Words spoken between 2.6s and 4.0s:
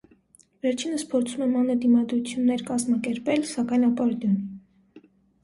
կազմակերպել, սակայն